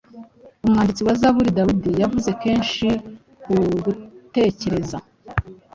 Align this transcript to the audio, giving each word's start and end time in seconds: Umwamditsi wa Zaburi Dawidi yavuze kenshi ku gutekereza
Umwamditsi 0.65 1.01
wa 1.07 1.13
Zaburi 1.21 1.55
Dawidi 1.57 1.91
yavuze 2.01 2.29
kenshi 2.43 2.87
ku 3.41 3.55
gutekereza 3.83 4.97